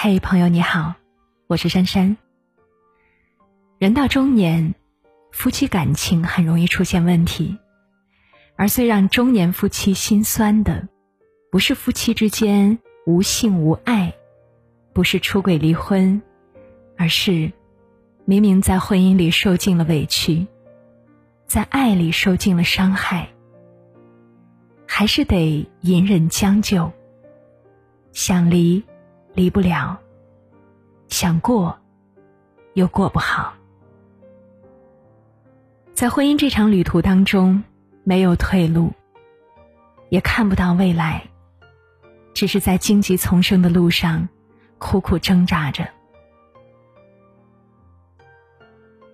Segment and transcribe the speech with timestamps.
[0.00, 0.94] 嘿，朋友你好，
[1.48, 2.16] 我是珊珊。
[3.78, 4.74] 人到中年，
[5.32, 7.58] 夫妻感情很容易出现问题，
[8.56, 10.88] 而最让中年夫妻心酸的，
[11.50, 14.14] 不是夫妻之间无性无爱，
[14.94, 16.22] 不是出轨离婚，
[16.96, 17.52] 而是
[18.28, 20.46] 明明在婚姻里受尽了委屈，
[21.46, 23.30] 在爱里受尽了伤害，
[24.86, 26.92] 还是得隐忍将就，
[28.12, 28.84] 想离。
[29.34, 29.98] 离不了，
[31.08, 31.78] 想过，
[32.74, 33.54] 又过不好。
[35.94, 37.64] 在婚姻这场旅途当中，
[38.04, 38.92] 没有退路，
[40.10, 41.22] 也看不到未来，
[42.34, 44.28] 只是在荆棘丛生的路上
[44.76, 45.88] 苦苦挣扎着。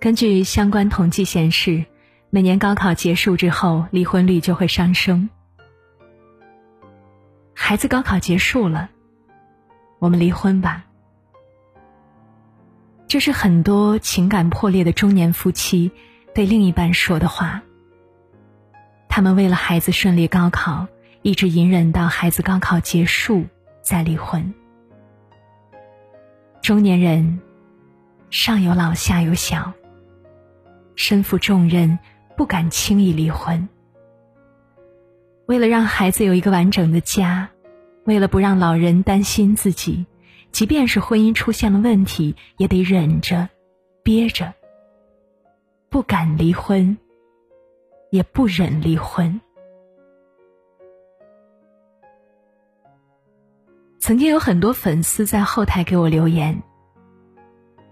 [0.00, 1.84] 根据相关统计显示，
[2.30, 5.28] 每年高考结束之后，离婚率就会上升。
[7.52, 8.88] 孩子高考结束了。
[9.98, 10.86] 我们离婚吧。
[13.06, 15.90] 这是很多情感破裂的中年夫妻
[16.34, 17.60] 对另一半说的话。
[19.06, 20.86] 他们为了孩子顺利高考，
[21.20, 23.44] 一直隐忍到孩子高考结束
[23.82, 24.54] 再离婚。
[26.62, 27.38] 中年人
[28.30, 29.74] 上有老下有小，
[31.02, 31.98] 身负重任，
[32.36, 33.66] 不敢轻易离婚。
[35.46, 37.48] 为了让孩子有一个完整的家。
[38.06, 40.06] 为了不让老人担心自己，
[40.50, 43.48] 即便是婚姻出现了问题，也得忍着、
[44.02, 44.52] 憋着，
[45.90, 46.96] 不敢离婚，
[48.10, 49.40] 也不忍离婚。
[53.98, 56.62] 曾经有很多粉丝在后台给我留言：“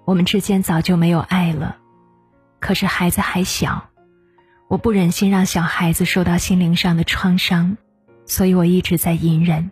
[0.05, 1.77] 我们之间早就没有爱了，
[2.61, 3.89] 可是孩子还小，
[4.69, 7.77] 我不忍心让小孩子受到心灵上的创伤，
[8.27, 9.71] 所以我一直在隐忍。”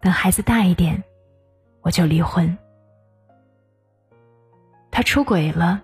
[0.00, 1.02] 等孩子大一点，
[1.80, 2.58] 我就离婚。
[4.90, 5.82] 他出轨了，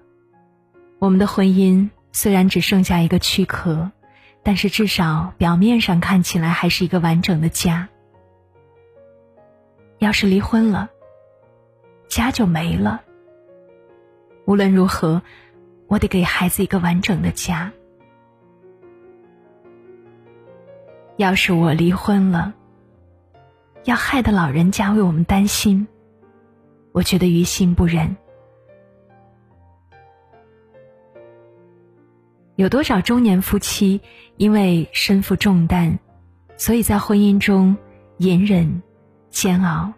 [0.99, 3.91] 我们的婚姻虽然只剩下一个躯壳，
[4.43, 7.89] 但是至少表面上看起来还是一个完整的家。
[9.99, 10.91] 要是离婚了，
[12.09, 13.01] 家就没了。
[14.45, 15.23] 无论如何，
[15.91, 17.73] 我得给孩子一个完整的家。
[21.17, 22.55] 要是我离婚了，
[23.83, 25.89] 要害得老人家为我们担心，
[26.93, 28.17] 我觉得于心不忍。
[32.55, 34.01] 有多少中年夫妻
[34.37, 35.99] 因为身负重担，
[36.57, 37.77] 所以在婚姻中
[38.19, 38.81] 隐忍、
[39.29, 39.93] 煎熬？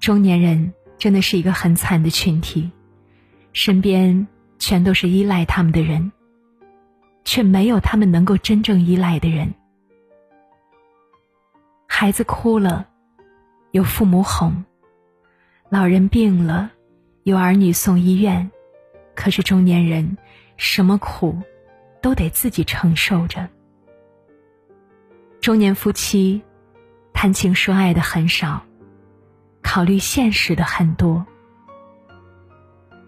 [0.00, 2.72] 中年人真的是一个很惨的群体，
[3.52, 4.26] 身边
[4.58, 6.12] 全都是依赖他们的人，
[7.24, 9.52] 却没有他们能够真正依赖的人。
[11.86, 12.86] 孩子哭了，
[13.72, 14.52] 有父母哄；
[15.68, 16.70] 老人病了，
[17.24, 18.50] 有儿女送医院。
[19.14, 20.16] 可是中年人，
[20.56, 21.36] 什么苦
[22.00, 23.48] 都得自己承受着。
[25.40, 26.40] 中年夫妻
[27.12, 28.62] 谈情说爱的很少，
[29.60, 31.26] 考虑现实的很多。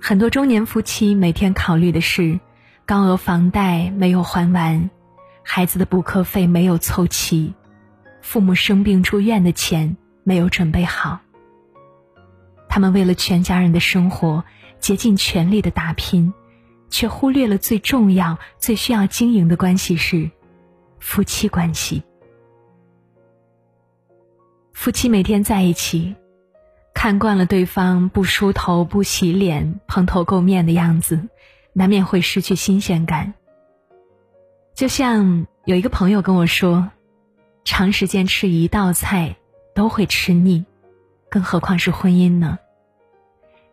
[0.04, 2.40] 很多中年夫妻每天考虑的是
[2.84, 4.90] 高额房贷没有还完，
[5.44, 7.54] 孩子的补课费没有凑齐。
[8.20, 11.20] 父母生病住院的钱没有准备好，
[12.68, 14.42] 他们为了全家人的生活
[14.80, 16.34] 竭尽全力的打拼，
[16.90, 20.28] 却忽略了最重要、最需要经营的关系是
[20.98, 22.02] 夫妻关系。
[24.72, 26.16] 夫妻每天在一起，
[27.02, 31.28] 看惯了对方不梳头、不洗脸、蓬头垢面的样子，
[31.72, 33.34] 难免会失去新鲜感。
[34.72, 36.92] 就像有一个朋友跟我说。
[37.64, 39.34] 长时间吃一道菜
[39.74, 40.64] 都会吃腻，
[41.28, 42.60] 更何况是婚姻呢？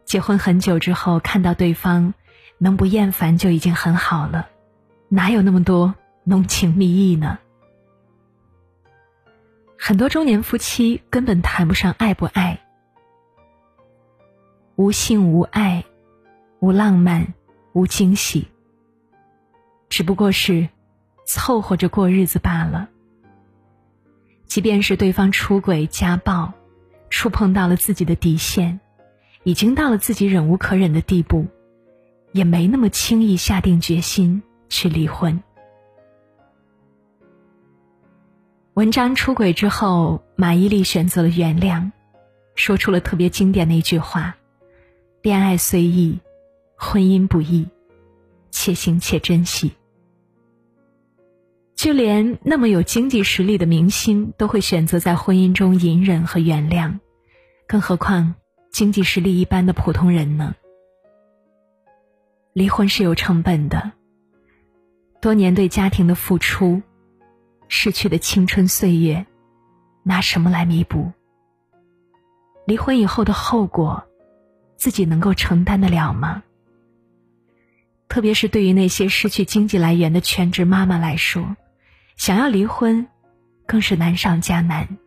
[0.05, 2.15] 结婚很久之后，看到对方
[2.57, 4.49] 能不厌烦就已经很好了，
[5.07, 5.93] 哪有那么多
[6.23, 7.37] 浓情蜜意呢？
[9.77, 12.61] 很多中年夫妻根本谈不上爱不爱，
[14.79, 15.83] 无性无爱，
[16.61, 17.33] 无浪漫，
[17.73, 18.47] 无惊喜，
[19.89, 20.69] 只不过是
[21.27, 22.87] 凑合着过日子罢了。
[24.45, 26.53] 即便是对方出轨、家暴，
[27.09, 28.79] 触碰到了自己的底线，
[29.43, 31.45] 已经到了自己忍无可忍的地步，
[32.31, 35.43] 也没那么轻易下定决心去离婚。
[38.75, 41.91] 文章出轨之后，马伊琍选择了原谅，
[42.55, 44.37] 说出了特别经典的一句话
[45.21, 46.19] ：“恋爱虽易，
[46.75, 47.67] 婚姻不易。”
[48.51, 49.73] 且行且珍惜。
[51.75, 56.99] 就连那么有经济实力的明星都会选择在婚姻中隐忍和原谅，
[57.67, 58.35] 更何况
[58.71, 60.55] 经济实力一般的普通人呢？
[62.53, 63.93] 离婚是有成本的，
[65.21, 66.81] 多年对家庭的付出，
[67.69, 69.25] 逝去的青春岁月，
[70.03, 71.13] 拿什么来弥补？
[72.65, 74.08] 离婚以后的后果，
[74.79, 76.41] 自己能够承担得了吗？
[78.07, 81.57] 特别是对于那些失去经济来源的全职妈妈来说。
[82.15, 83.07] 想要离婚，
[83.67, 84.97] 更是难上加难。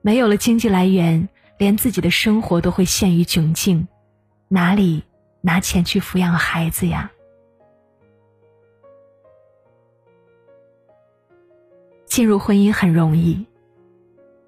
[0.00, 3.86] 没有了经济来源，连自己的生活都会陷于窘境，
[4.48, 5.04] 哪里
[5.42, 7.10] 拿钱去抚养孩子呀？
[12.06, 13.46] 进入婚姻很容易，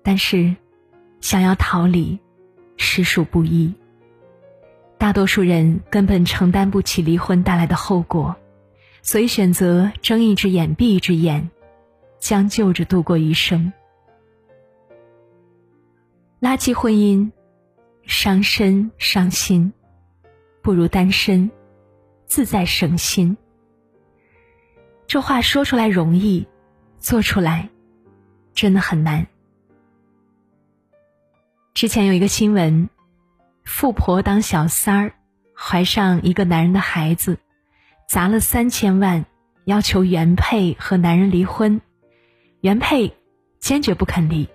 [0.02, 0.56] 但是
[1.20, 2.18] 想要逃离，
[2.78, 3.74] 实属不易。
[5.00, 8.36] 大多数人根本承担不起离婚带来的后果，
[9.00, 11.50] 所以选择睁一只眼闭一只眼。
[12.20, 13.72] 将就着度过一生，
[16.38, 17.30] 垃圾婚姻，
[18.04, 19.72] 伤身伤心，
[20.60, 21.50] 不如单身，
[22.26, 23.38] 自在省心。
[25.06, 26.46] 这话说出来容易，
[26.98, 27.70] 做出来
[28.52, 29.26] 真的很难。
[31.72, 32.90] 之前有一个新闻，
[33.64, 35.12] 富婆当小三儿，
[35.56, 37.38] 怀上一个男人的孩子，
[38.08, 39.24] 砸了三千万，
[39.64, 41.80] 要求原配和男人离婚。
[42.60, 43.16] 原配
[43.58, 44.46] 坚决不肯离，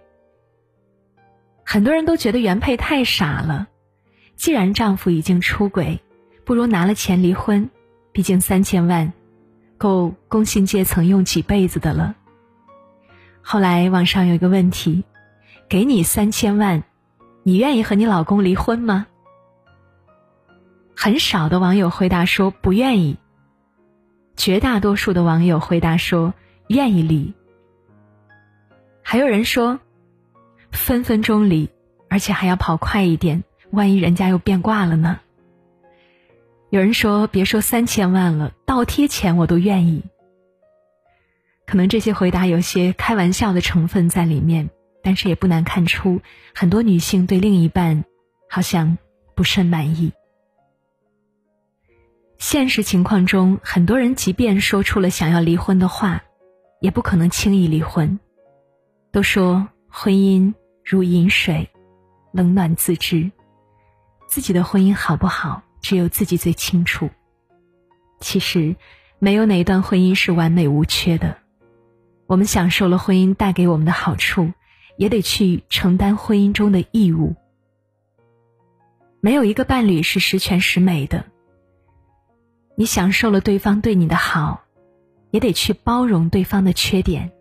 [1.64, 3.68] 很多人都觉得原配太傻了。
[4.36, 6.02] 既然丈夫已经出轨，
[6.44, 7.70] 不如拿了钱离婚，
[8.12, 9.12] 毕竟三千万
[9.80, 12.16] 够工薪阶层用几辈子的了。
[13.42, 15.04] 后来网上有一个问题：
[15.68, 16.84] 给你三千万，
[17.48, 19.06] 你愿意和你老公离婚吗？
[20.96, 23.18] 很少的网友回答说不愿意，
[24.36, 26.34] 绝大多数的网友回答说
[26.70, 27.36] 愿意离。
[29.04, 29.80] 还有人说，
[30.72, 31.70] 分分钟离，
[32.10, 35.20] 而且还要跑快一点，万一人家又变卦了呢？
[36.72, 40.02] 有人说，别说三千万了，倒贴钱我都愿意。
[41.68, 44.72] 可能这些回答有些开玩笑的成分在里面，
[45.06, 46.20] 但是也不难看出，
[46.56, 48.06] 很多女性对另一半
[48.50, 48.98] 好像
[49.36, 50.12] 不甚满意。
[52.40, 56.24] 现实情况中，很多人即便说出了想要离婚的话，
[56.82, 58.20] 也不可能轻易离婚。
[59.12, 61.70] 都说婚姻如饮水，
[62.34, 63.32] 冷暖自知。
[64.28, 67.12] 自己的婚姻好不好，只有自己最清楚。
[68.20, 68.76] 其实，
[69.20, 71.38] 没有哪一段婚姻是完美无缺的。
[72.26, 74.52] 我们享受了婚姻带给我们的好处，
[74.98, 77.36] 也得去承担婚姻中的义务。
[79.20, 81.26] 没有一个伴侣是十全十美的。
[82.76, 84.64] 你享受了对方对你的好，
[85.32, 87.32] 也得去包容对方的缺点。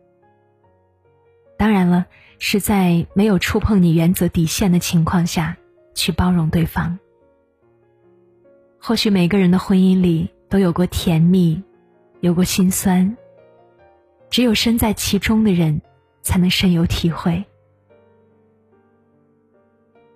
[1.57, 2.07] 当然了，
[2.39, 5.57] 是在没有触碰你原则底线的情况下
[5.95, 6.99] 去包容对方。
[8.81, 11.63] 或许每个人的婚姻里都有过甜蜜，
[12.21, 13.17] 有过心酸。
[14.31, 15.81] 只有身在其中的人，
[16.25, 17.45] 才能深有体会。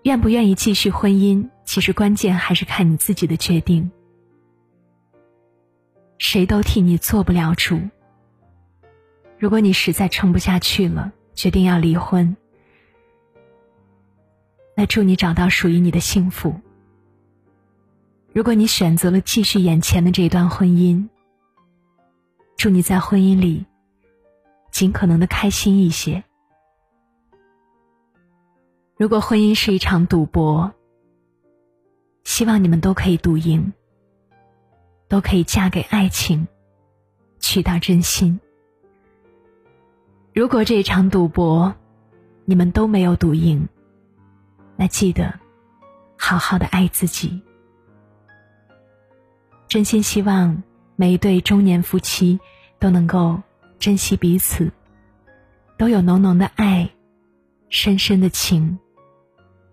[0.03, 3.91] 愿不愿意继续婚姻，其实关键还是看你自己的决定。
[6.17, 7.79] 谁都替你做不了主。
[9.39, 12.37] 如果你实在撑不下去了，决定要离婚，
[14.75, 16.61] 那祝你找到属于你的幸福。
[18.33, 21.09] 如果你选择了继续眼前的这段婚姻，
[22.57, 23.67] 祝你在婚姻里
[24.79, 26.23] 尽可能的开心一些。
[28.97, 30.73] 如果婚姻是一场赌博，
[32.23, 33.73] 希望你们都可以赌赢，
[35.09, 36.47] 都可以嫁给爱情，
[37.41, 38.39] 娶到真心。
[40.33, 41.75] 如果这一场赌博，
[42.45, 43.69] 你们都没有赌赢，
[44.77, 45.41] 那记得
[46.17, 47.43] 好好的爱自己。
[49.67, 50.63] 真心希望
[50.95, 52.39] 每一对中年夫妻
[52.79, 53.43] 都能够
[53.79, 54.73] 珍惜彼此，
[55.77, 56.91] 都有浓浓的爱，
[57.69, 58.79] 深深的情，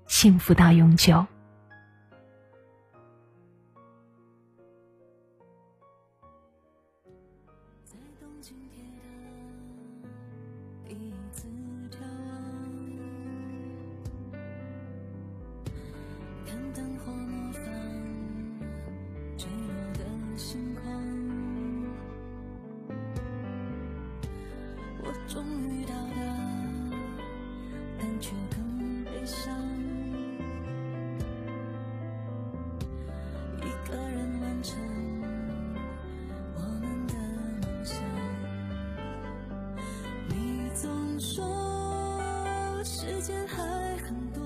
[0.06, 1.26] 幸福到永久。
[16.74, 17.75] 灯火模仿。
[43.26, 44.45] 间还很多，